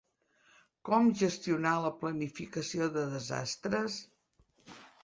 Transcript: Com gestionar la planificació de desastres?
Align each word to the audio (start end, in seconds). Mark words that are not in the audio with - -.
Com 0.89 1.11
gestionar 1.19 1.75
la 1.85 1.93
planificació 2.01 2.89
de 2.99 3.05
desastres? 3.17 4.05